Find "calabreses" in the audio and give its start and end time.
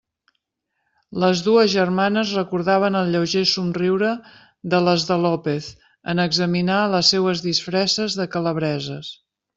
8.39-9.13